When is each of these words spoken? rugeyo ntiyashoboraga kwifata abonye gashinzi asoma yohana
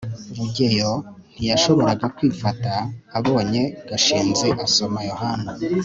rugeyo 0.37 0.91
ntiyashoboraga 1.33 2.05
kwifata 2.15 2.71
abonye 3.17 3.61
gashinzi 3.89 4.47
asoma 4.65 4.99
yohana 5.09 5.51